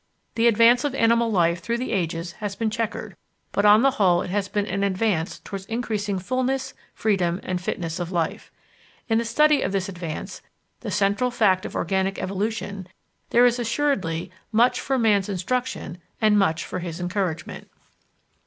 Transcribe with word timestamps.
The 0.33 0.47
advance 0.47 0.83
of 0.83 0.95
animal 0.95 1.31
life 1.31 1.59
through 1.61 1.77
the 1.77 1.91
ages 1.91 2.31
has 2.41 2.55
been 2.55 2.71
chequered, 2.71 3.15
but 3.51 3.65
on 3.65 3.83
the 3.83 3.91
whole 3.91 4.23
it 4.23 4.31
has 4.31 4.47
been 4.47 4.65
an 4.65 4.83
advance 4.83 5.37
towards 5.37 5.67
increasing 5.67 6.17
fullness, 6.17 6.73
freedom, 6.95 7.39
and 7.43 7.61
fitness 7.61 7.99
of 7.99 8.11
life. 8.11 8.51
In 9.09 9.19
the 9.19 9.25
study 9.25 9.61
of 9.61 9.73
this 9.73 9.87
advance 9.87 10.41
the 10.79 10.89
central 10.89 11.29
fact 11.29 11.67
of 11.67 11.75
Organic 11.75 12.17
Evolution 12.19 12.87
there 13.29 13.45
is 13.45 13.59
assuredly 13.59 14.31
much 14.51 14.79
for 14.81 14.97
Man's 14.97 15.29
instruction 15.29 15.99
and 16.19 16.35
much 16.39 16.65
for 16.65 16.79
his 16.79 16.99
encouragement. 16.99 17.69